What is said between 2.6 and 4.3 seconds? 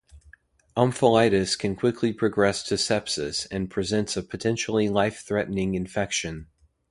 to sepsis and presents a